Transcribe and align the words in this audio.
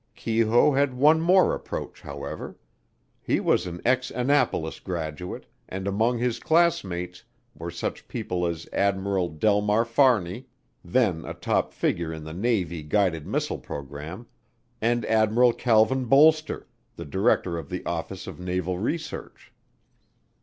Keyhoe 0.15 0.71
had 0.75 0.95
one 0.95 1.21
more 1.21 1.53
approach, 1.53 2.01
however. 2.01 2.57
He 3.21 3.39
was 3.39 3.67
an 3.67 3.83
ex 3.85 4.09
Annapolis 4.09 4.79
graduate, 4.79 5.45
and 5.69 5.87
among 5.87 6.17
his 6.17 6.39
classmates 6.39 7.23
were 7.53 7.69
such 7.69 8.07
people 8.07 8.47
as 8.47 8.67
Admiral 8.73 9.29
Delmar 9.29 9.85
Fahrney, 9.85 10.47
then 10.83 11.23
a 11.23 11.35
top 11.35 11.71
figure 11.71 12.11
in 12.11 12.23
the 12.23 12.33
Navy 12.33 12.81
guided 12.81 13.27
missile 13.27 13.59
program 13.59 14.25
and 14.81 15.05
Admiral 15.05 15.53
Calvin 15.53 16.05
Bolster, 16.05 16.65
the 16.95 17.05
Director 17.05 17.59
of 17.59 17.69
the 17.69 17.85
Office 17.85 18.25
of 18.25 18.39
Naval 18.39 18.79
Research. 18.79 19.53